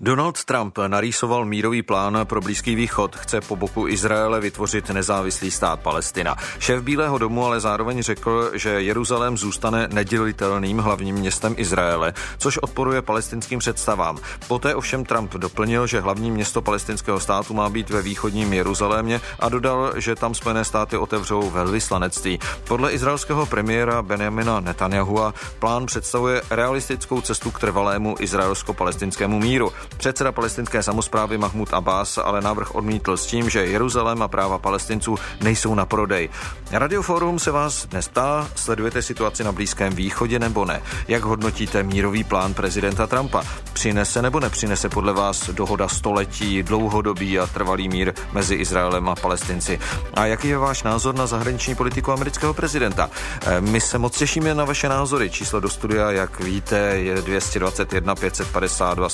[0.00, 3.16] Donald Trump narýsoval mírový plán pro Blízký východ.
[3.16, 6.36] Chce po boku Izraele vytvořit nezávislý stát Palestina.
[6.58, 13.02] Šéf Bílého domu ale zároveň řekl, že Jeruzalém zůstane nedělitelným hlavním městem Izraele, což odporuje
[13.02, 14.18] palestinským představám.
[14.48, 19.48] Poté ovšem Trump doplnil, že hlavní město palestinského státu má být ve východním Jeruzalémě a
[19.48, 22.38] dodal, že tam Spojené státy otevřou velvyslanectví.
[22.68, 29.72] Podle izraelského premiéra Benjamina Netanyahua plán představuje realistickou cestu k trvalému izraelsko-palestinskému míru.
[29.96, 35.16] Předseda palestinské samozprávy Mahmud Abbas ale návrh odmítl s tím, že Jeruzalém a práva palestinců
[35.42, 36.28] nejsou na prodej.
[36.70, 40.82] Radioforum se vás dnes ptá, sledujete situaci na Blízkém východě nebo ne?
[41.08, 43.42] Jak hodnotíte mírový plán prezidenta Trumpa?
[43.72, 49.78] Přinese nebo nepřinese podle vás dohoda století, dlouhodobý a trvalý mír mezi Izraelem a Palestinci?
[50.14, 53.10] A jaký je váš názor na zahraniční politiku amerického prezidenta?
[53.46, 55.30] Eh, my se moc těšíme na vaše názory.
[55.30, 59.08] Číslo do studia, jak víte, je 221 552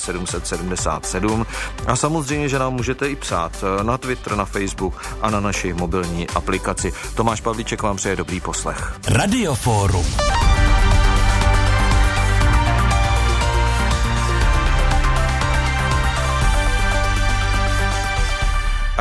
[0.69, 1.45] 777
[1.87, 5.73] a samozřejmě, že nám můžete i psát eh, na Twitter, na Facebook a na naší
[5.73, 6.93] mobilní aplikaci.
[7.15, 8.99] Tomáš Pavlíček vám přeje dobrý poslech.
[9.07, 10.05] Radioforum.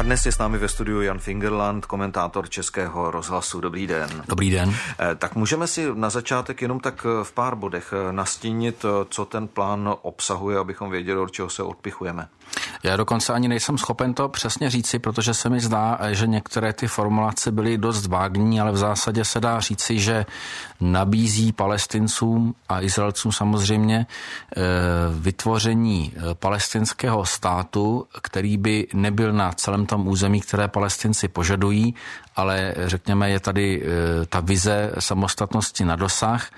[0.00, 3.60] A dnes je s námi ve studiu Jan Fingerland, komentátor Českého rozhlasu.
[3.60, 4.08] Dobrý den.
[4.28, 4.74] Dobrý den.
[4.98, 9.48] Eh, tak můžeme si na začátek jenom tak eh, v pár bodech nastínit, co ten
[9.48, 12.28] plán obsahuje, abychom věděli, od čeho se odpichujeme.
[12.82, 16.86] Já dokonce ani nejsem schopen to přesně říci, protože se mi zdá, že některé ty
[16.86, 20.26] formulace byly dost vágní, ale v zásadě se dá říci, že
[20.80, 24.60] nabízí palestincům a Izraelcům samozřejmě eh,
[25.20, 31.94] vytvoření eh, palestinského státu, který by nebyl na celém tom území, které palestinci požadují,
[32.36, 36.50] ale řekněme, je tady eh, ta vize samostatnosti na dosah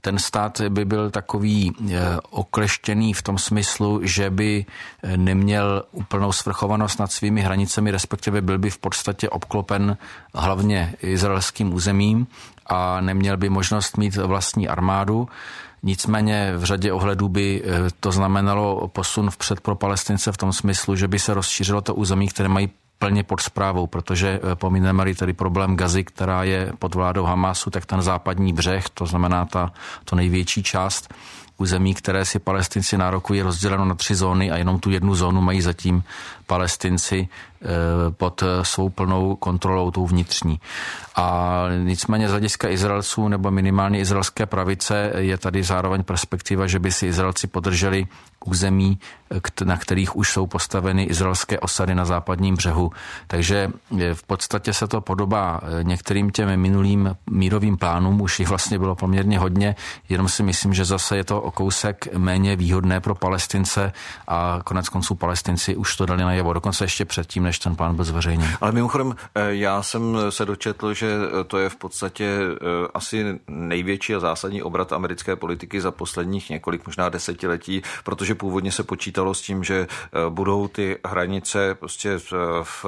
[0.00, 1.96] ten stát by byl takový eh,
[2.30, 4.66] okleštěný v tom smyslu, že by
[5.02, 9.96] eh, neměl úplnou svrchovanost nad svými hranicemi, respektive byl by v podstatě obklopen
[10.34, 12.26] hlavně izraelským územím
[12.66, 15.28] a neměl by možnost mít vlastní armádu.
[15.82, 17.70] Nicméně v řadě ohledů by eh,
[18.00, 22.28] to znamenalo posun vpřed pro Palestince v tom smyslu, že by se rozšířilo to území,
[22.28, 27.24] které mají plně pod zprávou, protože eh, pomineme tady problém Gazy, která je pod vládou
[27.24, 29.72] Hamasu, tak ten západní břeh, to znamená ta,
[30.04, 31.14] to největší část
[31.58, 35.40] území, které si palestinci nárokují, je rozděleno na tři zóny a jenom tu jednu zónu
[35.40, 36.02] mají zatím
[36.48, 37.66] palestinci eh,
[38.10, 40.60] pod svou plnou kontrolou, tou vnitřní.
[41.16, 46.92] A nicméně z hlediska Izraelců nebo minimálně izraelské pravice je tady zároveň perspektiva, že by
[46.92, 48.06] si Izraelci podrželi
[48.44, 48.98] území,
[49.64, 52.90] na kterých už jsou postaveny izraelské osady na západním břehu.
[53.26, 53.70] Takže
[54.00, 58.78] eh, v podstatě se to podobá eh, některým těm minulým mírovým plánům, už jich vlastně
[58.78, 59.76] bylo poměrně hodně,
[60.08, 63.92] jenom si myslím, že zase je to o kousek méně výhodné pro Palestince
[64.28, 68.04] a konec konců Palestinci už to dali najevo, dokonce ještě předtím, než ten plán byl
[68.04, 68.56] zveřejněn.
[68.60, 71.16] Ale mimochodem, eh, já jsem se dočetl, že
[71.46, 72.38] to je v podstatě
[72.94, 78.82] asi největší a zásadní obrat americké politiky za posledních několik, možná desetiletí, protože původně se
[78.82, 82.18] počítalo s tím, že eh, budou ty hranice prostě
[82.62, 82.84] v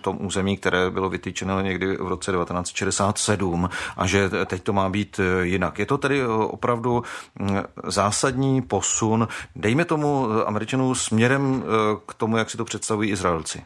[0.00, 5.20] tom území, které bylo vytýčeno někdy v roce 1967 a že teď to má být
[5.20, 5.78] eh, jinak.
[5.78, 7.02] Je to tedy eh, opravdu
[7.38, 11.64] mm, zásadní posun, dejme tomu Američanů směrem
[12.06, 13.62] k tomu, jak si to představují Izraelci.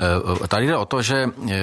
[0.00, 1.54] Eh, tady jde o to, že eh,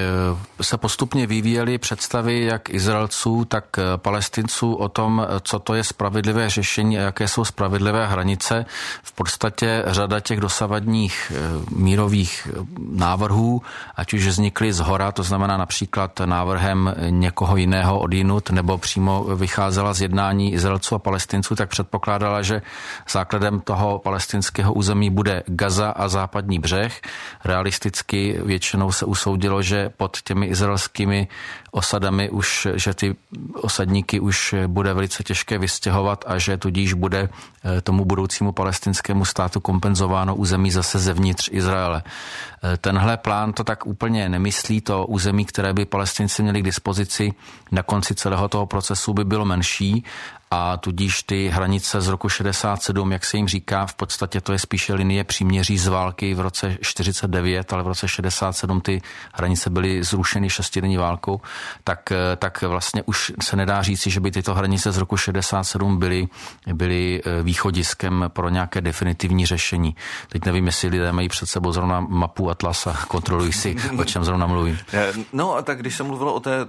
[0.62, 6.50] se postupně vyvíjely představy jak Izraelců, tak eh, Palestinců o tom, co to je spravedlivé
[6.50, 8.66] řešení a jaké jsou spravedlivé hranice.
[9.02, 11.32] V podstatě řada těch dosavadních
[11.70, 12.48] mírových
[12.90, 13.62] návrhů,
[13.96, 19.94] ať už vznikly z hora, to znamená například návrhem někoho jiného odjinut, nebo přímo vycházela
[19.94, 22.62] z jednání Izraelců a Palestinců, tak předpokládala, že
[23.10, 27.00] základem toho palestinského území bude Gaza a západní břeh.
[27.44, 31.28] Realisticky většinou se usoudilo, že pod těmi izraelskými
[31.70, 33.16] osadami už, že ty
[33.54, 39.60] osadníky už bude velice těžké vystěhovat a že tudíž bude eh, tomu budoucímu palestinskému státu
[39.60, 42.02] kompenzováno území zase zevnitř Izraele.
[42.02, 44.80] Eh, tenhle plán to tak úplně nemyslí.
[44.80, 47.32] To území, které by palestinci měli k dispozici
[47.72, 50.04] na konci celého toho procesu by bylo menší
[50.50, 54.58] a tudíž ty hranice z roku 67, jak se jim říká, v podstatě to je
[54.58, 59.02] spíše linie příměří z války v roce 49, ale v roce 67 ty
[59.34, 61.40] hranice byly zrušeny šestidenní válkou,
[61.84, 65.98] tak, eh, tak vlastně už se nedá říci, že by tyto hranice z roku 67
[65.98, 66.28] byly,
[66.72, 69.96] byly eh, východiskem pro nějaké definitivní řešení.
[70.28, 74.24] Teď nevím, jestli lidé mají před sebou zrovna mapu Atlas a kontrolují si, o čem
[74.24, 74.78] zrovna mluvím.
[74.92, 76.66] Eh, no a tak když se mluvilo o té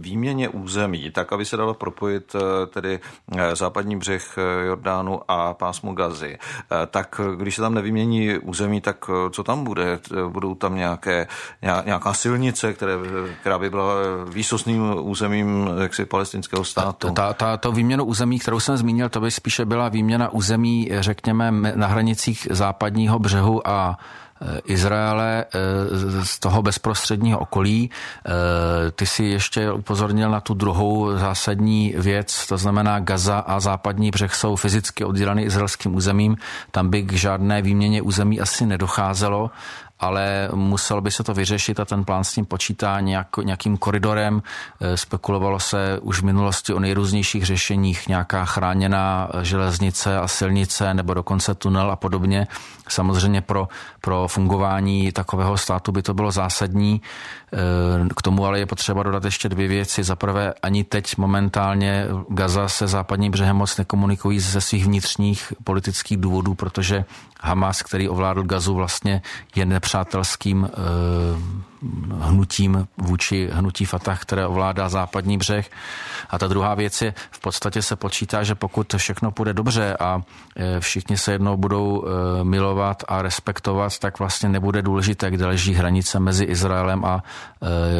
[0.00, 2.36] výměně území, tak aby se dalo propojit
[2.70, 3.00] tedy
[3.52, 6.38] západní břeh Jordánu a pásmu Gazy.
[6.90, 9.98] Tak když se tam nevymění území, tak co tam bude?
[10.28, 11.26] Budou tam nějaké,
[11.84, 12.92] nějaká silnice, které,
[13.40, 13.94] která by byla
[14.28, 17.10] výsostným územím jaksi palestinského státu?
[17.10, 21.50] Ta, ta, to výměnu území, kterou jsem zmínil, to by spíše byla výměna území, řekněme,
[21.74, 23.98] na hranicích západního břehu a
[24.64, 27.90] Izraele e, z toho bezprostředního okolí.
[27.90, 34.10] E, ty si ještě upozornil na tu druhou zásadní věc, to znamená Gaza a západní
[34.10, 36.36] břeh jsou fyzicky odděleny izraelským územím.
[36.70, 39.50] Tam by k žádné výměně území asi nedocházelo
[40.00, 44.42] ale muselo by se to vyřešit a ten plán s tím počítá nějak, nějakým koridorem.
[44.80, 51.14] Eh, spekulovalo se už v minulosti o nejrůznějších řešeních, nějaká chráněná železnice a silnice nebo
[51.14, 52.46] dokonce tunel a podobně.
[52.88, 53.68] Samozřejmě pro,
[54.00, 57.00] pro fungování takového státu by to bylo zásadní.
[57.52, 60.04] Eh, k tomu ale je potřeba dodat ještě dvě věci.
[60.04, 66.18] Za prvé, ani teď momentálně Gaza se západním břehem moc nekomunikují ze svých vnitřních politických
[66.18, 67.04] důvodů, protože
[67.40, 69.22] Hamas, který ovládl Gazu, vlastně
[69.54, 69.89] je nepřátelským
[70.64, 71.34] eh,
[72.20, 75.70] hnutím vůči hnutí Fatah, které ovládá západní břeh.
[76.30, 80.22] A ta druhá věc je, v podstatě se počítá, že pokud všechno půjde dobře a
[80.56, 85.74] e, všichni se jednou budou e, milovat a respektovat, tak vlastně nebude důležité, kde leží
[85.74, 87.22] hranice mezi Izraelem a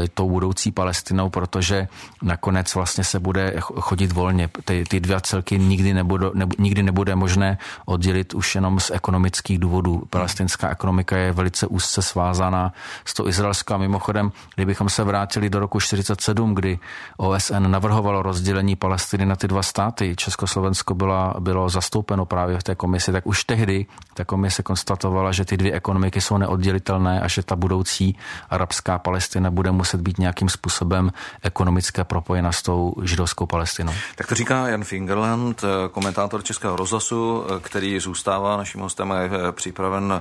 [0.04, 1.88] e, tou budoucí Palestinou, protože
[2.22, 4.48] nakonec vlastně se bude chodit volně.
[4.64, 9.58] Ty, ty dvě celky nikdy nebude, ne, nikdy nebude možné oddělit už jenom z ekonomických
[9.58, 10.02] důvodů.
[10.10, 12.72] Palestinská ekonomika je velice úzce svázaná
[13.04, 13.74] s tou izraelskou Česko.
[13.74, 16.78] A mimochodem, kdybychom se vrátili do roku 47, kdy
[17.16, 22.74] OSN navrhovalo rozdělení Palestiny na ty dva státy, Československo byla, bylo zastoupeno právě v té
[22.74, 27.42] komisi, tak už tehdy ta komise konstatovala, že ty dvě ekonomiky jsou neoddělitelné a že
[27.42, 28.16] ta budoucí
[28.50, 31.12] arabská Palestina bude muset být nějakým způsobem
[31.42, 33.92] ekonomicky propojena s tou židovskou Palestinou.
[34.16, 40.20] Tak to říká Jan Fingerland, komentátor Českého rozhlasu, který zůstává naším hostem a je připraven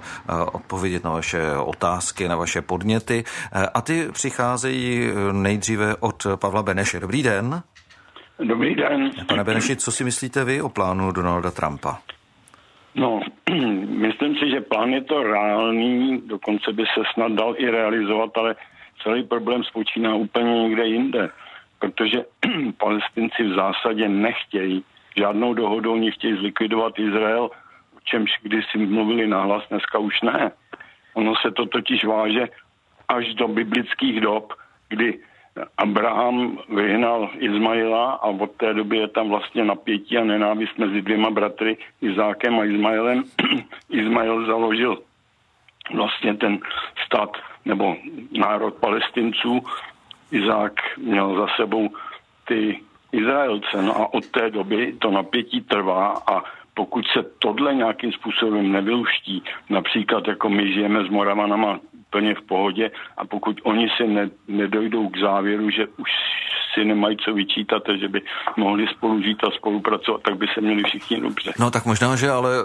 [0.51, 3.23] odpovědět na vaše otázky, na vaše podněty.
[3.53, 6.99] Eh, a ty přicházejí eh, nejdříve od Pavla Beneše.
[6.99, 7.61] Dobrý den.
[8.39, 9.11] Dobrý den.
[9.27, 11.97] Pane Beneši, co si myslíte vy o plánu Donalda Trumpa?
[12.95, 13.19] No,
[13.87, 18.55] myslím si, že plán je to reálný, dokonce by se snad dal i realizovat, ale
[19.03, 21.29] celý problém spočíná úplně někde jinde,
[21.79, 22.23] protože
[22.77, 24.83] palestinci v zásadě nechtějí
[25.17, 27.43] žádnou dohodou, nechtějí zlikvidovat Izrael,
[27.97, 30.51] o čemž když si mluvili nahlas, dneska už ne.
[31.13, 32.47] Ono se to totiž váže
[33.09, 34.53] až do biblických dob,
[34.89, 35.19] kdy
[35.77, 41.29] Abraham vyhnal Izmaila a od té doby je tam vlastně napětí a nenávist mezi dvěma
[41.29, 43.23] bratry, Izákem a Izmaelem.
[43.89, 44.97] Izmael založil
[45.93, 46.59] vlastně ten
[47.05, 47.95] stát nebo
[48.31, 49.65] národ palestinců.
[50.31, 51.89] Izák měl za sebou
[52.47, 52.79] ty
[53.11, 53.81] Izraelce.
[53.81, 59.43] No a od té doby to napětí trvá a pokud se tohle nějakým způsobem nevyluští,
[59.69, 61.79] například jako my žijeme s Moravanama
[62.09, 66.09] úplně v pohodě a pokud oni si ne, nedojdou k závěru, že už
[66.79, 68.21] si nemají co vyčítat že by
[68.57, 71.53] mohli spolu žít a spolupracovat, tak by se měli všichni dobře.
[71.59, 72.63] No tak možná, že ale eh,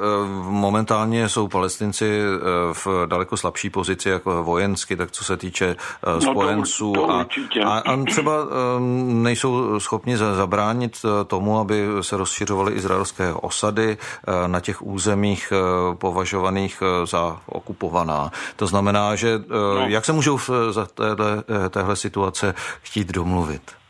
[0.51, 2.39] momentálně jsou palestinci eh,
[2.73, 7.67] v daleko slabší pozici jako vojensky, tak co se týče eh, spojenců no to, to
[7.67, 8.33] a, a, a třeba
[9.07, 13.97] nejsou schopni zabránit tomu, aby se rozšiřovaly izraelské osady
[14.47, 15.53] na těch územích
[15.99, 18.31] považovaných za okupovaná.
[18.57, 19.87] To znamená, že no.
[19.87, 20.39] jak se můžou
[20.71, 23.84] za téhle, téhle situace chtít domluvit?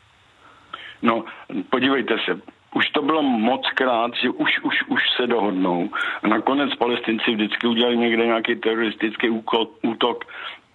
[1.04, 1.24] No,
[1.70, 2.40] podívejte se,
[2.74, 5.90] už to bylo moc krát, že už, už, už se dohodnou.
[6.22, 10.24] A nakonec palestinci vždycky udělali někde nějaký teroristický úkol, útok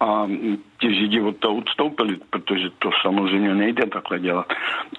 [0.00, 0.26] a
[0.80, 4.52] ti židi od toho odstoupili, protože to samozřejmě nejde takhle dělat.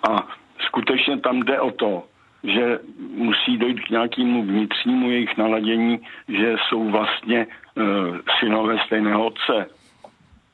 [0.10, 0.28] A
[0.60, 2.04] skutečně tam jde o to,
[2.44, 2.80] že
[3.16, 9.68] musí dojít k nějakému vnitřnímu jejich naladění, že jsou vlastně uh, synové stejného otce.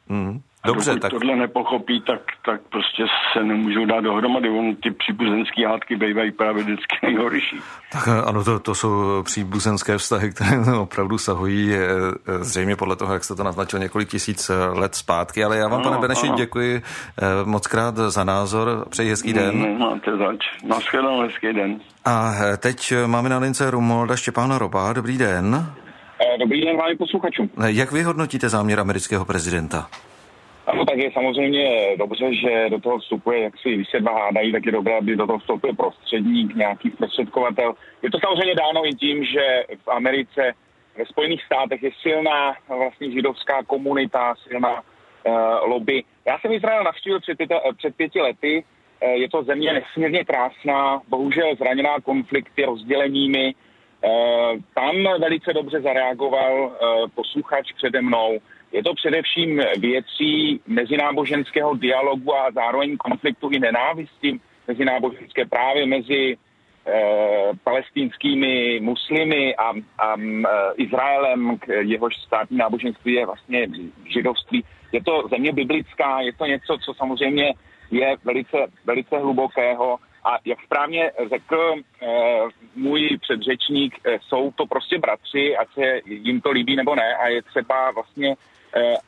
[0.10, 0.40] Mm.
[0.68, 1.12] Dobře, dokud tak...
[1.12, 4.50] tohle nepochopí, tak, tak prostě se nemůžou dát dohromady.
[4.50, 7.60] On ty příbuzenské hádky bývají právě vždycky nejhorší.
[7.92, 11.80] Tak ano, to, to jsou příbuzenské vztahy, které opravdu sahují e,
[12.42, 15.44] zřejmě podle toho, jak jste to naznačil několik tisíc let zpátky.
[15.44, 16.38] Ale já vám, ano, pane Beneši, ano.
[16.38, 16.82] děkuji
[17.44, 18.86] moc krát za názor.
[18.90, 19.78] Přeji hezký den.
[19.80, 20.40] Máte zač.
[20.64, 21.80] Naschledanou, hezký den.
[22.06, 24.94] A teď máme na lince Rumolda Štěpána Roba.
[24.94, 25.66] Dobrý den.
[26.40, 27.50] Dobrý den, vámi posluchačům.
[27.66, 29.88] Jak vy hodnotíte záměr amerického prezidenta?
[30.68, 34.66] Ano, tak je samozřejmě dobře, že do toho vstupuje, jak si když se hádají, tak
[34.66, 37.74] je dobré, aby do toho vstupuje prostředník, nějaký prostředkovatel.
[38.02, 40.54] Je to samozřejmě dáno i tím, že v Americe,
[40.98, 46.04] ve Spojených státech je silná vlastně židovská komunita, silná uh, lobby.
[46.28, 48.64] Já jsem Izrael navštívil před, pěta, před pěti lety
[49.14, 53.56] je to země nesmírně krásná, bohužel zraněná konflikty, rozděleními.
[54.74, 56.72] Tam velice dobře zareagoval
[57.16, 58.38] posluchač přede mnou.
[58.72, 66.38] Je to především věcí mezináboženského dialogu a zároveň konfliktu i nenávisti mezináboženské právě mezi
[66.88, 69.70] Eh, palestinskými muslimy a,
[70.00, 73.68] a eh, Izraelem, k jehož státní náboženství je vlastně
[74.14, 74.64] židovství.
[74.92, 77.54] Je to země biblická, je to něco, co samozřejmě
[77.92, 79.98] je velice, velice hlubokého
[80.28, 82.08] a jak správně řekl e,
[82.76, 87.28] můj předřečník, e, jsou to prostě bratři, ať se jim to líbí nebo ne a
[87.28, 88.36] je třeba vlastně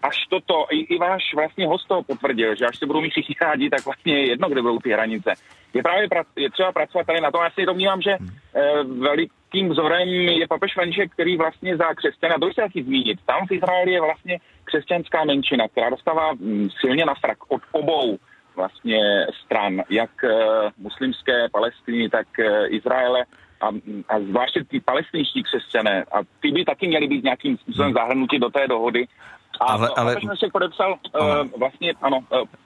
[0.01, 3.35] až toto, i, i váš vlastně host to potvrdil, že až se budou mít všichni
[3.41, 5.33] rádi, tak vlastně je jedno, kde budou ty hranice
[5.73, 7.43] je právě je třeba pracovat tady na tom.
[7.43, 8.29] Já si domnívám, že hmm.
[8.55, 13.47] eh, velikým vzorem je papež František, který vlastně za křesťana, dost se taky zmínit, tam
[13.47, 18.17] v Izraeli je vlastně křesťanská menšina, která dostává hm, silně na frak od obou
[18.59, 18.99] vlastně
[19.45, 20.29] stran, jak uh,
[20.77, 23.25] muslimské Palestiny, tak uh, Izraele
[23.61, 23.67] a,
[24.09, 26.03] a zvláště ty palestinští křesťané.
[26.11, 29.07] A ty by taky měli být nějakým způsobem zahrnuti do té dohody.
[29.59, 30.13] A ale, ale...
[30.13, 32.19] se podepsal, uh, vlastně, ano,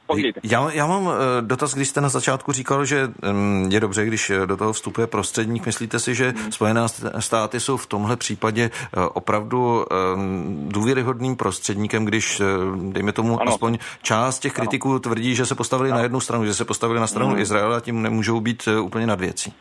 [0.10, 4.06] uh, Já, já mám uh, dotaz, když jste na začátku říkal, že um, je dobře,
[4.06, 5.66] když do toho vstupuje prostředník.
[5.66, 6.52] Myslíte si, že hmm.
[6.52, 6.82] Spojené
[7.20, 12.48] státy jsou v tomhle případě uh, opravdu um, důvěryhodným prostředníkem, když, uh,
[12.94, 13.52] dejme tomu, ano.
[13.52, 15.00] aspoň část těch kritiků ano.
[15.00, 15.98] tvrdí, že se postavili ano.
[15.98, 17.40] na jednu stranu, že se postavili na stranu hmm.
[17.40, 19.54] Izraela a tím nemůžou být uh, úplně nad věcí?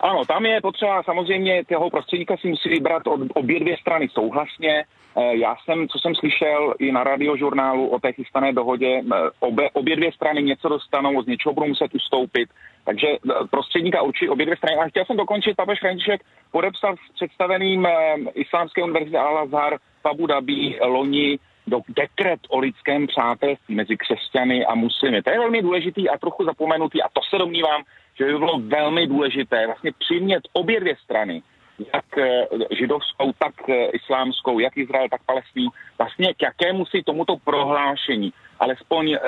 [0.00, 4.84] Ano, tam je potřeba samozřejmě toho prostředníka si musí vybrat od obě dvě strany souhlasně.
[5.18, 9.70] Eh, já jsem, co jsem slyšel i na radiožurnálu o té chystané dohodě, eh, obě,
[9.70, 12.48] obě dvě strany něco dostanou, z něčeho budou muset ustoupit.
[12.84, 14.76] Takže eh, prostředníka určitě obě dvě strany.
[14.76, 16.20] A chtěl jsem dokončit, papež František
[16.52, 17.88] podepsal s představeným
[18.34, 24.74] Islámské univerzity Al-Azhar v Abu Dhabi loni do dekret o lidském přátelství mezi křesťany a
[24.74, 25.22] muslimy.
[25.22, 27.82] To je velmi důležitý a trochu zapomenutý a to se domnívám,
[28.18, 31.42] že by bylo velmi důležité vlastně přimět obě dvě strany,
[31.78, 32.46] jak eh,
[32.78, 39.12] židovskou, tak eh, islámskou, jak Izrael, tak Palestínu, vlastně k jakému si tomuto prohlášení, alespoň
[39.12, 39.18] eh,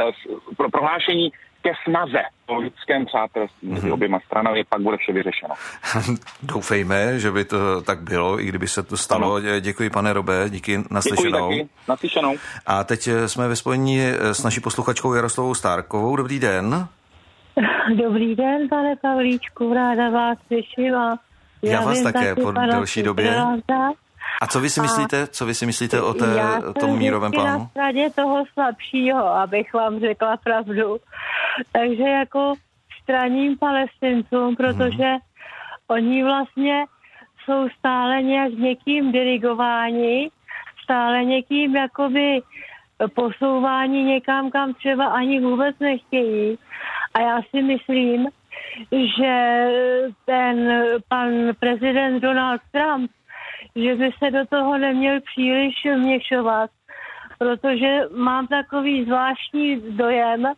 [0.57, 3.93] pro prohlášení ke snaze o lidském přátelství mezi mm-hmm.
[3.93, 5.55] oběma stranami, pak bude vše vyřešeno.
[6.43, 9.35] Doufejme, že by to tak bylo, i kdyby se to stalo.
[9.35, 9.61] Ano.
[9.61, 11.51] Děkuji, pane Robe, díky naslyšenou.
[11.51, 12.35] Děkuji taky, naslyšenou.
[12.67, 16.17] A teď jsme ve spojení s naší posluchačkou Jaroslavou Stárkovou.
[16.17, 16.89] Dobrý den.
[17.95, 21.19] Dobrý den, pane Pavlíčku, ráda vás slyším a
[21.63, 23.43] já, já vás také po delší době.
[24.41, 27.59] A co vy si myslíte, co vy si myslíte o, té, o tom mírovém plánu?
[27.59, 30.97] na straně toho slabšího, abych vám řekla pravdu.
[31.73, 32.55] Takže jako
[33.03, 35.19] straním palestincům, protože hmm.
[35.89, 36.85] oni vlastně
[37.45, 40.31] jsou stále nějak někým dirigováni,
[40.85, 42.41] stále někým jakoby
[43.15, 46.59] posouvání někam, kam třeba ani vůbec nechtějí.
[47.15, 48.29] A já si myslím,
[49.19, 49.67] že
[50.25, 53.11] ten pan prezident Donald Trump,
[53.77, 56.71] že by se do toho neměl příliš vměšovat,
[57.39, 60.53] protože mám takový zvláštní dojem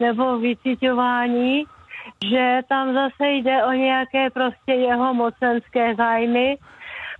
[0.00, 1.64] nebo vycitování,
[2.30, 6.56] že tam zase jde o nějaké prostě jeho mocenské zájmy,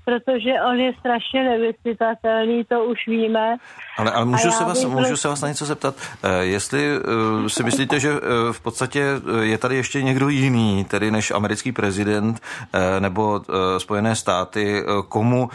[0.06, 3.56] protože on je strašně nevyspytatelný, to už víme.
[3.98, 7.62] Ale, ale můžu, se vás, můžu se vás na něco zeptat, uh, jestli uh, si
[7.62, 8.18] myslíte, že uh,
[8.52, 9.04] v podstatě
[9.40, 13.40] je tady ještě někdo jiný, tedy než americký prezident uh, nebo
[13.78, 15.48] Spojené státy, komu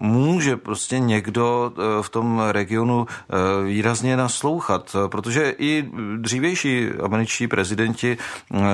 [0.00, 3.06] může prostě někdo v tom regionu
[3.64, 8.16] výrazně naslouchat, protože i dřívější američtí prezidenti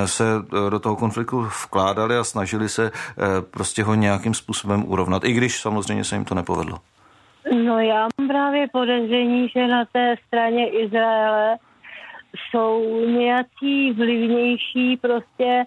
[0.05, 0.25] se
[0.69, 2.91] do toho konfliktu vkládali a snažili se
[3.51, 6.79] prostě ho nějakým způsobem urovnat vyrovnat, i když samozřejmě se jim to nepovedlo.
[7.65, 11.57] No já mám právě podezření, že na té straně Izraele
[12.51, 15.65] jsou nějací vlivnější prostě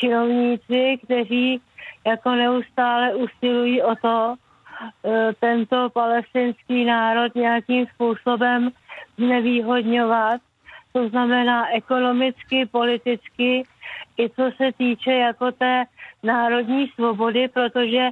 [0.00, 1.60] činovníci, kteří
[2.06, 4.34] jako neustále usilují o to,
[5.04, 8.70] e, tento palestinský národ nějakým způsobem
[9.18, 10.40] znevýhodňovat.
[10.92, 13.64] To znamená ekonomicky, politicky,
[14.18, 15.84] i co se týče jako té
[16.22, 18.08] národní svobody, protože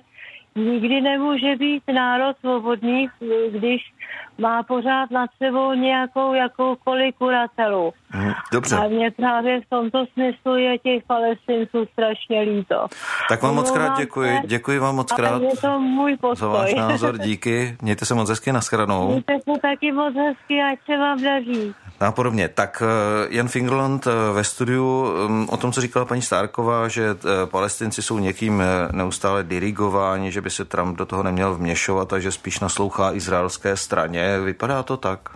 [0.57, 3.09] nikdy nemůže být národ svobodný,
[3.51, 3.93] když
[4.39, 7.93] má pořád nad sebou nějakou jakoukoliv kuratelu.
[8.15, 8.77] Mhm, dobře.
[8.77, 12.87] A mě právě v tomto smyslu je těch palestinců strašně líto.
[13.29, 14.41] Tak vám moc krát děkuji.
[14.41, 15.43] Se, děkuji vám moc krát.
[15.43, 16.49] je to můj postoj.
[16.49, 17.77] Za váš názor, díky.
[17.83, 19.09] Mějte se moc hezky, nashledanou.
[19.09, 21.75] Mějte se taky moc hezky, ať se vám daří.
[22.01, 22.49] A podobně.
[22.49, 27.11] Tak eh, Jan Fingerland eh, ve studiu mm, o tom, co říkala paní Stárková, že
[27.11, 32.19] eh, palestinci jsou někým neustále dirigováni, že by se Trump do toho neměl vměšovat a
[32.19, 34.41] že spíš naslouchá izraelské straně.
[34.41, 35.29] Vypadá to tak?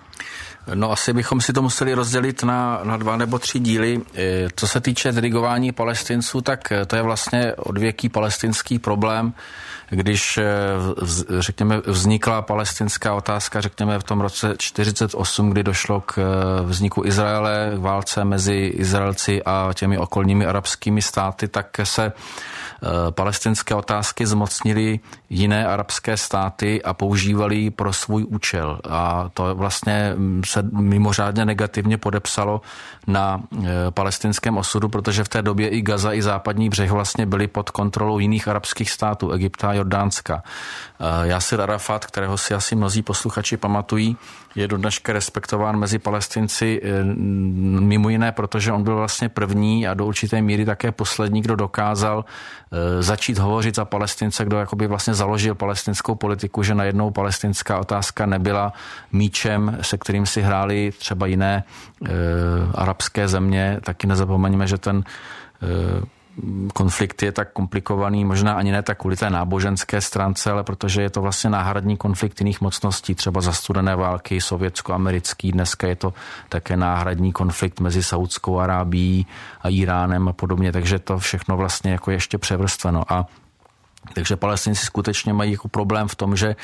[0.74, 4.00] No asi bychom si to museli rozdělit na, na dva nebo tři díly.
[4.14, 9.32] E, co se týče dirigování palestinců, tak to je vlastně odvěký palestinský problém.
[9.90, 10.44] Když, e,
[11.38, 16.22] řekněme, vznikla palestinská otázka, řekněme, v tom roce 48, kdy došlo k e,
[16.62, 22.12] vzniku Izraele, k válce mezi Izraelci a těmi okolními arabskými státy, tak se
[23.10, 25.00] palestinské otázky zmocnili
[25.30, 28.78] jiné arabské státy a používali ji pro svůj účel.
[28.88, 32.60] A to vlastně mm, se mimořádně negativně podepsalo
[33.06, 37.46] na eh, palestinském osudu, protože v té době i Gaza, i západní břeh vlastně byly
[37.46, 40.42] pod kontrolou jiných arabských států, Egypta a Jordánska.
[41.00, 44.16] Eh, Jasir Arafat, kterého si asi mnozí posluchači pamatují,
[44.54, 46.82] je do dneška respektován mezi palestinci
[47.80, 52.24] mimo jiné, protože on byl vlastně první a do určité míry také poslední, kdo dokázal
[52.73, 58.26] Eh, začít hovořit za palestince, kdo jakoby vlastně založil palestinskou politiku, že najednou palestinská otázka
[58.26, 58.72] nebyla
[59.12, 62.10] míčem, se kterým si hráli třeba jiné e,
[62.74, 63.80] arabské země.
[63.84, 65.04] Taky nezapomeňme, že ten
[65.62, 66.14] e,
[66.74, 71.10] konflikt je tak komplikovaný, možná ani ne tak kvůli té náboženské stránce, ale protože je
[71.10, 76.14] to vlastně náhradní konflikt jiných mocností, třeba za studené války sovětsko-americký, dneska je to
[76.48, 79.26] také náhradní konflikt mezi Saudskou Arábií
[79.62, 83.12] a Iránem a podobně, takže to všechno vlastně jako ještě převrstveno.
[83.12, 83.26] A
[84.12, 86.56] takže palestinci skutečně mají jako problém v tom, že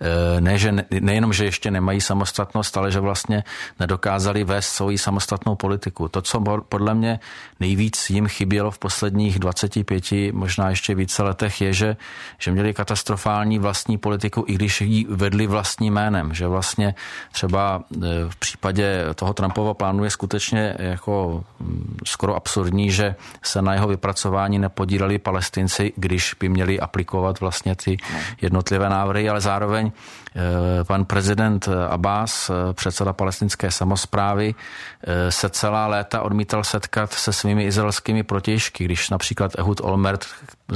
[0.00, 3.44] eh, ne, že nejenom, že ještě nemají samostatnost, ale že vlastně
[3.80, 6.08] nedokázali vést svoji samostatnou politiku.
[6.08, 7.20] To, co podle mě
[7.60, 11.96] nejvíc jim chybělo v posledních 25, možná ještě více letech, je, že,
[12.38, 16.34] že měli katastrofální vlastní politiku, i když ji vedli vlastním jménem.
[16.34, 16.94] Že vlastně
[17.32, 17.98] třeba eh,
[18.28, 23.88] v případě toho Trumpova plánu je skutečně jako mm, skoro absurdní, že se na jeho
[23.88, 27.96] vypracování nepodíleli palestinci, když by měli aplikovat vlastně ty
[28.40, 29.92] jednotlivé návrhy, ale zároveň
[30.84, 37.64] pan prezident Abbas, eh, předseda palestinské samozprávy, eh, se celá léta odmítal setkat se svými
[37.64, 40.26] izraelskými protěžky, když například Ehud Olmert,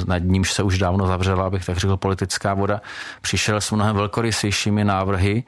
[0.06, 2.80] nad nímž se už dávno zavřela, abych tak řekl, politická voda,
[3.20, 5.44] přišel s mnohem velkorysejšími návrhy,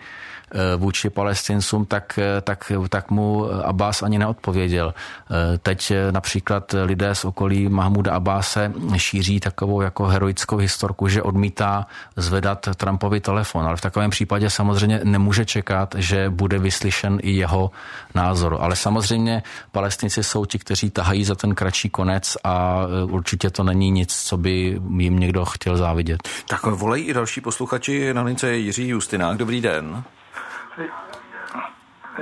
[0.54, 4.95] Eh, vůči palestincům, tak, eh, tak, tak mu Abbas ani neodpověděl.
[4.95, 11.86] Eh, teď například lidé z okolí Mahmuda Abbase šíří takovou jako heroickou historku, že odmítá
[12.17, 17.71] zvedat Trumpovi telefon, ale v takovém případě samozřejmě nemůže čekat, že bude vyslyšen i jeho
[18.15, 18.58] názor.
[18.60, 23.91] Ale samozřejmě palestinci jsou ti, kteří tahají za ten kratší konec a určitě to není
[23.91, 26.28] nic, co by jim někdo chtěl závidět.
[26.49, 29.36] Tak volají i další posluchači na lince Jiří Justinák.
[29.36, 30.02] Dobrý den.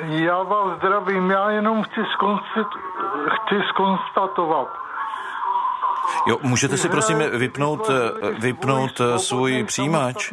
[0.07, 2.01] Já vás zdravím, já jenom chci,
[3.29, 4.69] chci skonstatovat.
[6.27, 7.91] Jo, můžete si prosím vypnout,
[8.39, 10.33] vypnout svůj přijímač?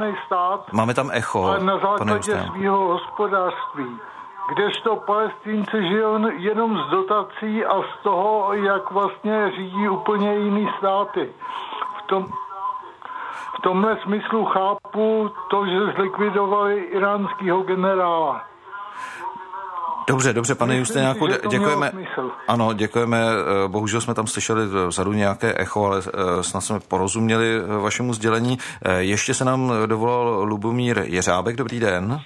[0.71, 3.99] Máme tam echo, na základě svého hospodářství.
[4.47, 11.31] Kdežto palestinci žijou jenom z dotací a z toho, jak vlastně řídí úplně jiný státy.
[11.97, 12.25] V, tom,
[13.57, 18.41] v tomhle smyslu chápu to, že zlikvidovali iránského generála.
[20.09, 21.91] Dobře, dobře, pane Justináku, děkujeme.
[22.47, 23.17] Ano, děkujeme.
[23.17, 28.13] Eh, bohužel jsme tam slyšeli vzadu nějaké echo, ale eh, snad jsme porozuměli eh, vašemu
[28.13, 28.57] sdělení.
[28.97, 31.55] Ještě se nám dovolal Lubomír Jeřábek.
[31.55, 32.17] Dobrý den.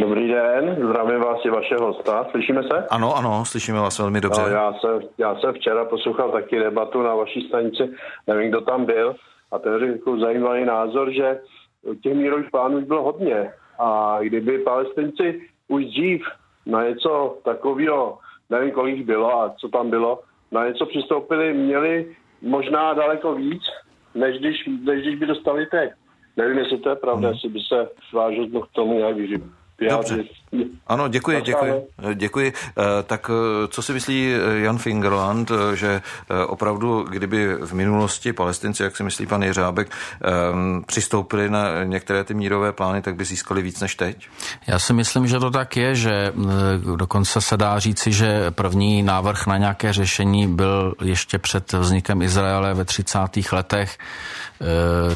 [0.00, 2.26] Dobrý den, zdravím vás i vaše hosta.
[2.30, 2.86] Slyšíme se?
[2.90, 4.42] Ano, ano, slyšíme vás velmi dobře.
[4.42, 7.82] No, já, jsem, já jsem včera poslouchal taky debatu na vaší stanici,
[8.26, 9.14] nevím, kdo tam byl,
[9.52, 11.40] a ten řekl zajímavý názor, že
[12.02, 13.50] těch mírových plánů už bylo hodně.
[13.78, 16.22] A kdyby palestinci už dřív
[16.66, 18.18] na něco takového,
[18.50, 20.20] nevím, kolik bylo a co tam bylo,
[20.52, 23.62] na něco přistoupili, měli možná daleko víc,
[24.14, 25.90] než když, než když by dostali teď.
[26.36, 27.34] Nevím, jestli to je pravda, hmm.
[27.34, 29.52] jestli by se svážil k tomu nějak vyživit.
[29.80, 30.24] Dobře.
[30.86, 31.86] Ano, děkuji, děkuji.
[32.14, 32.52] Děkuji.
[32.68, 36.02] Eh, tak eh, co si myslí eh, Jan Fingerland, že
[36.46, 39.90] opravdu, kdyby v minulosti palestinci, jak si myslí pan Jeřábek,
[40.86, 44.28] přistoupili na některé ty mírové plány, tak by získali víc než teď?
[44.66, 46.32] Já si myslím, že to tak je, že
[46.96, 52.74] dokonce se dá říci, že první návrh na nějaké řešení byl ještě před vznikem Izraele
[52.74, 53.18] ve 30.
[53.52, 53.98] letech.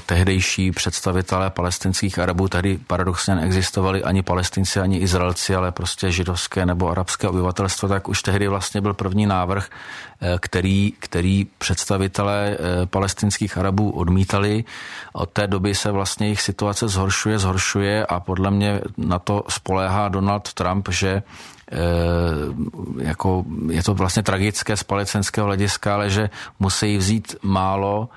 [0.06, 6.90] Tehdejší představitelé palestinských Arabů tady paradoxně neexistovali ani palestinci, ani Izraelci, ale prostě židovské nebo
[6.90, 13.58] arabské obyvatelstvo, tak už tehdy vlastně byl první návrh, eh, který, který představitelé eh, palestinských
[13.58, 14.64] Arabů odmítali.
[15.12, 20.08] Od té doby se vlastně jejich situace zhoršuje, zhoršuje a podle mě na to spoléhá
[20.08, 21.78] Donald Trump, že eh,
[22.98, 28.08] jako je to vlastně tragické z palestinského hlediska, ale že musí vzít málo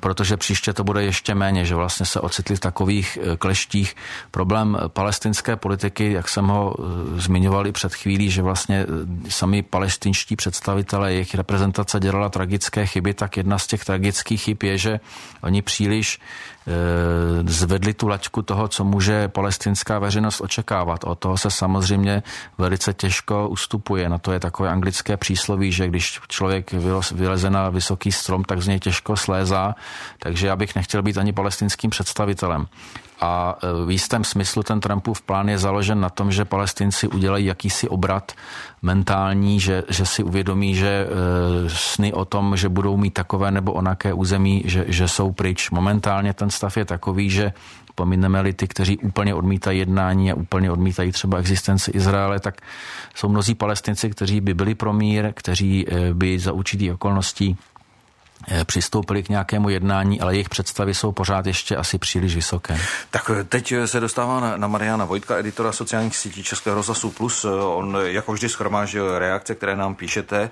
[0.00, 3.96] protože příště to bude ještě méně, že vlastně se ocitli v takových kleštích.
[4.30, 6.76] Problém palestinské politiky, jak jsem ho
[7.16, 8.86] zmiňoval i před chvílí, že vlastně
[9.28, 14.78] sami palestinští představitelé, jejich reprezentace dělala tragické chyby, tak jedna z těch tragických chyb je,
[14.78, 15.00] že
[15.42, 16.53] oni příliš Eh,
[17.46, 21.04] zvedli tu laťku toho, co může palestinská veřejnost očekávat.
[21.04, 22.22] O toho se samozřejmě
[22.58, 24.08] velice těžko ustupuje.
[24.08, 26.72] Na to je takové anglické přísloví, že když člověk
[27.12, 29.74] vyleze na vysoký strom, tak z něj těžko slézá.
[30.18, 32.66] Takže já bych nechtěl být ani palestinským představitelem.
[33.24, 37.46] A e, v jistém smyslu ten Trumpův plán je založen na tom, že palestinci udělají
[37.46, 38.32] jakýsi obrat
[38.82, 41.08] mentální, že, že si uvědomí, že e,
[41.68, 45.70] sny o tom, že budou mít takové nebo onaké území, že, že jsou pryč.
[45.70, 47.52] Momentálně ten stav je takový, že
[47.94, 52.60] pomineme-li ty, kteří úplně odmítají jednání a úplně odmítají třeba existenci Izraele, tak
[53.14, 57.56] jsou mnozí palestinci, kteří by byli pro mír, kteří e, by za určitý okolností
[58.64, 62.78] přistoupili k nějakému jednání, ale jejich představy jsou pořád ještě asi příliš vysoké.
[63.10, 67.10] Tak eh, teď eh, se dostává na, na Mariana Vojtka, editora sociálních sítí Českého rozhlasu
[67.10, 67.44] Plus.
[67.44, 70.50] On jako vždy schromáždil reakce, které nám píšete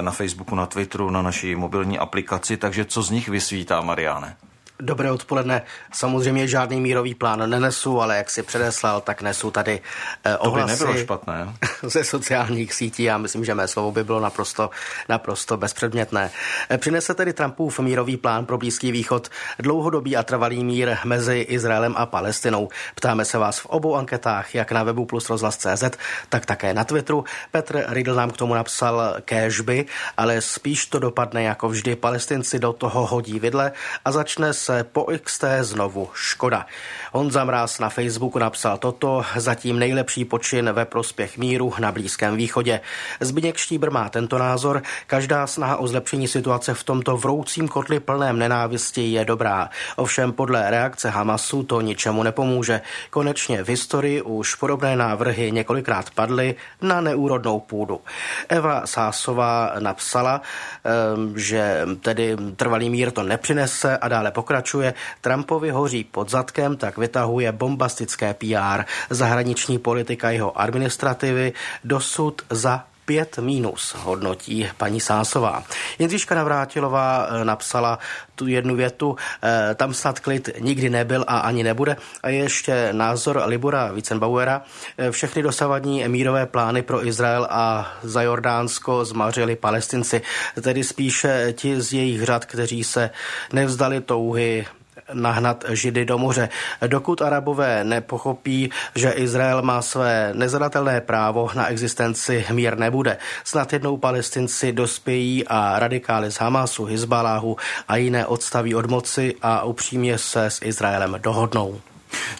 [0.00, 4.36] na Facebooku, na Twitteru, na naší mobilní aplikaci, takže co z nich vysvítá, Mariane?
[4.84, 5.62] Dobré odpoledne.
[5.92, 9.80] Samozřejmě žádný mírový plán nenesu, ale jak si předeslal, tak nesu tady
[10.24, 11.54] eh, ohlasy to by nebylo špatné.
[11.82, 13.02] ze sociálních sítí.
[13.02, 14.70] Já myslím, že mé slovo by bylo naprosto,
[15.08, 16.30] naprosto bezpředmětné.
[16.70, 21.94] Eh, přinese tedy Trumpův mírový plán pro Blízký východ dlouhodobý a trvalý mír mezi Izraelem
[21.96, 22.68] a Palestinou.
[22.94, 25.84] Ptáme se vás v obou anketách, jak na webu plus rozhlas.cz,
[26.28, 27.24] tak také na Twitteru.
[27.50, 31.96] Petr Riedl nám k tomu napsal kéžby, ale spíš to dopadne jako vždy.
[31.96, 33.72] Palestinci do toho hodí vidle
[34.04, 36.66] a začne se po XT znovu škoda.
[37.12, 42.80] Honza Mráz na Facebooku napsal toto, zatím nejlepší počin ve prospěch míru na Blízkém východě.
[43.20, 48.38] Zbigněk Štíbr má tento názor, každá snaha o zlepšení situace v tomto vroucím kotli plném
[48.38, 49.70] nenávisti je dobrá.
[49.96, 52.80] Ovšem podle reakce Hamasu to ničemu nepomůže.
[53.10, 58.00] Konečně v historii už podobné návrhy několikrát padly na neúrodnou půdu.
[58.48, 60.40] Eva Sásová napsala,
[60.84, 66.76] ehm, že tedy trvalý mír to nepřinese a dále pokračuje pokračuje, Trumpovi hoří pod zadkem,
[66.76, 68.84] tak vytahuje bombastické PR.
[69.10, 71.52] Zahraniční politika jeho administrativy
[71.84, 75.64] dosud za 5 minus hodnotí paní Sásová.
[75.98, 77.98] Jindřiška Navrátilová eh, napsala
[78.34, 81.96] tu jednu větu, eh, tam snad klid nikdy nebyl a ani nebude.
[82.22, 84.62] A je ještě názor Libora Witzenbauera.
[84.98, 90.22] Eh, všechny dosavadní mírové plány pro Izrael a za Jordánsko zmařili palestinci,
[90.62, 93.10] tedy spíše ti z jejich řad, kteří se
[93.52, 94.66] nevzdali touhy
[95.12, 96.48] nahnat Židy do moře.
[96.86, 103.16] Dokud Arabové nepochopí, že Izrael má své nezadatelné právo na existenci, mír nebude.
[103.44, 107.56] Snad jednou palestinci dospějí a radikály z Hamasu, Hizbaláhu
[107.88, 111.80] a jiné odstaví od moci a upřímně se s Izraelem dohodnou.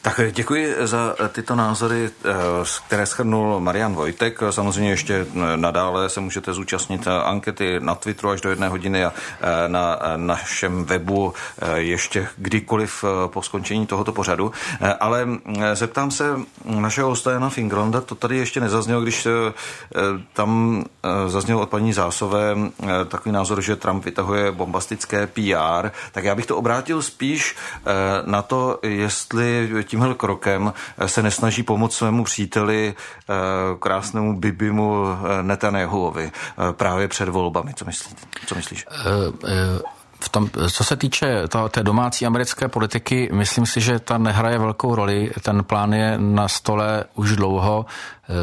[0.03, 2.33] Tak děkuji za tyto názory, eh,
[2.87, 4.41] které schrnul Marian Vojtek.
[4.51, 9.69] Samozřejmě ještě nadále se můžete zúčastnit ankety na Twitteru až do jedné hodiny a eh,
[9.69, 14.53] na našem webu eh, ještě kdykoliv po skončení tohoto pořadu.
[15.01, 15.29] Ale
[15.75, 16.25] zeptám se
[16.65, 19.27] našeho hosta Jana Fingranda, to tady ještě nezaznělo, když
[20.33, 20.85] tam
[21.27, 22.57] zazněl od paní Zásové
[23.09, 27.57] takový názor, že Trump vytahuje bombastické PR, tak já bych to obrátil spíš
[28.27, 30.73] na to, jestli tímhle krokem
[31.07, 33.35] se nesnaží pomoct svému příteli, eh,
[33.79, 37.75] krásnému Bibimu eh, Netanyahuovi eh, právě před volbami.
[37.75, 38.23] Co, myslíte?
[38.47, 38.87] Co myslíš?
[40.21, 44.59] v tom, co se týče to, té domácí americké politiky, myslím si, že ta nehraje
[44.59, 45.31] velkou roli.
[45.43, 47.87] Ten plán je na stole už dlouho.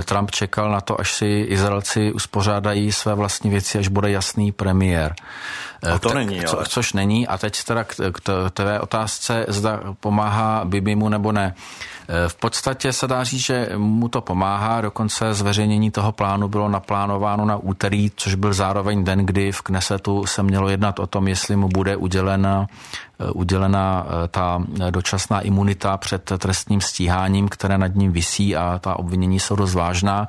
[0.06, 5.16] Trump čekal na to, až si Izraelci uspořádají své vlastní věci, až bude jasný premiér.
[5.94, 6.48] A to není, ale.
[6.48, 7.28] Co, což není.
[7.28, 11.56] A teď teda k, k té otázce, zda pomáhá Bibimu nebo ne.
[12.08, 16.70] E, v podstatě se dá říct, že mu to pomáhá, dokonce zveřejnění toho plánu bylo
[16.70, 21.28] naplánováno na úterý, což byl zároveň den, kdy v Knesetu se mělo jednat o tom,
[21.28, 22.68] jestli mu bude udělena,
[23.34, 29.56] udělena ta dočasná imunita před trestním stíháním, které nad ním visí a ta obvinění jsou
[29.72, 30.28] dost vážná.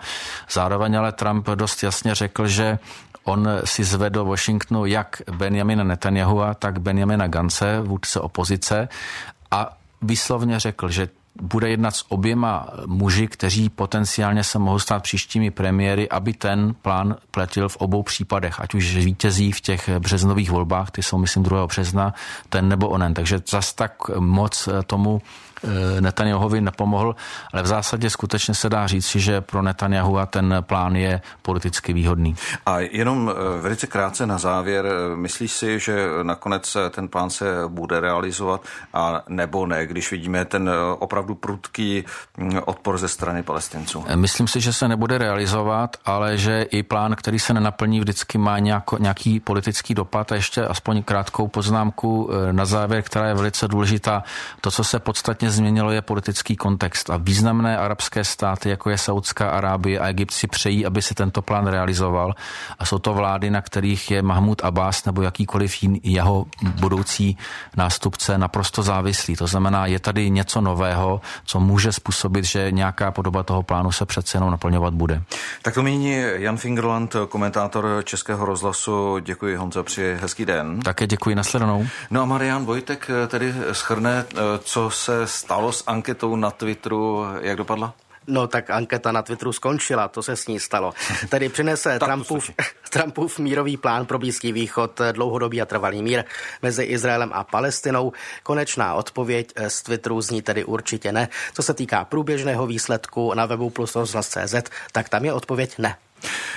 [0.50, 2.78] Zároveň ale Trump dost jasně řekl, že
[3.24, 8.88] On si zvedl Washingtonu jak Benjamina Netanyahu, tak Benjamina Gance, vůdce opozice,
[9.50, 11.08] a výslovně řekl, že
[11.42, 17.16] bude jednat s oběma muži, kteří potenciálně se mohou stát příštími premiéry, aby ten plán
[17.30, 21.66] platil v obou případech, ať už vítězí v těch březnových volbách, ty jsou myslím 2.
[21.66, 22.14] března,
[22.48, 23.14] ten nebo onen.
[23.14, 25.22] Takže zas tak moc tomu
[26.00, 27.16] Netanyahovi nepomohl,
[27.52, 31.92] ale v zásadě skutečně se dá říct, že pro Netanyahu a ten plán je politicky
[31.92, 32.34] výhodný.
[32.66, 38.60] A jenom velice krátce na závěr, myslíš si, že nakonec ten plán se bude realizovat
[38.94, 42.04] a nebo ne, když vidíme ten opravdu prudký
[42.36, 44.04] mm, odpor ze strany palestinců?
[44.14, 48.58] Myslím si, že se nebude realizovat, ale že i plán, který se nenaplní, vždycky má
[48.58, 50.32] nějako, nějaký politický dopad.
[50.32, 54.22] A ještě aspoň krátkou poznámku eh, na závěr, která je velice důležitá.
[54.60, 57.10] To, co se podstatně změnilo, je politický kontext.
[57.10, 61.42] A významné arabské státy, jako je Saudská Arábie a Egypt, si přejí, aby se tento
[61.42, 62.34] plán realizoval.
[62.78, 67.38] A jsou to vlády, na kterých je Mahmud Abbas nebo jakýkoliv jiný, jeho budoucí
[67.76, 69.36] nástupce naprosto závislý.
[69.36, 74.06] To znamená, je tady něco nového, co může způsobit, že nějaká podoba toho plánu se
[74.06, 75.22] přece jenom naplňovat bude.
[75.62, 79.18] Tak to míní Jan Fingerland, komentátor Českého rozhlasu.
[79.18, 80.80] Děkuji Honzo, při hezký den.
[80.80, 81.86] Také děkuji, nasledanou.
[82.10, 84.24] No a Marian Vojtek tedy schrne,
[84.60, 87.94] co se stalo s anketou na Twitteru, jak dopadla?
[88.26, 90.94] No tak anketa na Twitteru skončila, to se s ní stalo.
[91.28, 92.50] Tedy přinese Trumpův,
[92.90, 96.24] Trumpův mírový plán pro Blízký východ, dlouhodobý a trvalý mír
[96.62, 98.12] mezi Izraelem a Palestinou.
[98.42, 101.28] Konečná odpověď z Twitteru zní tedy určitě ne.
[101.54, 104.54] Co se týká průběžného výsledku na webu plus CZ,
[104.92, 105.96] tak tam je odpověď ne.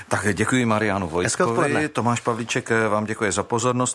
[0.08, 1.90] Tak děkuji Marianu Vojtkovi.
[1.90, 3.94] Tomáš Pavlíček vám děkuje za pozornost.